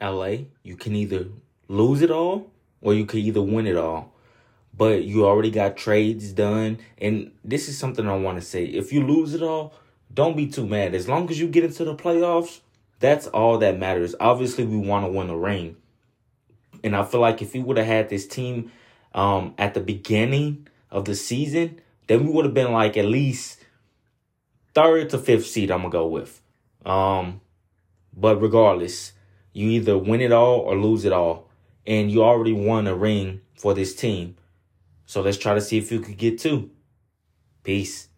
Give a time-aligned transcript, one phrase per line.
[0.00, 1.26] LA, you can either
[1.68, 2.50] lose it all
[2.80, 4.12] or you can either win it all.
[4.76, 6.78] But you already got trades done.
[6.98, 8.64] And this is something I want to say.
[8.64, 9.74] If you lose it all,
[10.12, 10.94] don't be too mad.
[10.94, 12.60] As long as you get into the playoffs,
[12.98, 14.14] that's all that matters.
[14.20, 15.76] Obviously, we want to win the ring.
[16.82, 18.72] And I feel like if we would have had this team
[19.14, 23.58] um, at the beginning of the season, then we would have been like at least
[24.74, 25.70] third to fifth seed.
[25.70, 26.40] I'm gonna go with.
[26.84, 27.40] Um,
[28.16, 29.12] but regardless,
[29.52, 31.48] you either win it all or lose it all,
[31.86, 34.36] and you already won a ring for this team.
[35.06, 36.70] So let's try to see if you could get two.
[37.64, 38.09] Peace.